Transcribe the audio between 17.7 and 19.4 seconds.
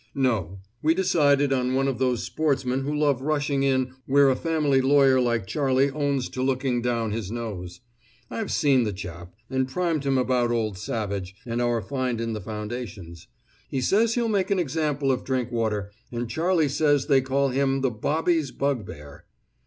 the Bobby's Bugbear!"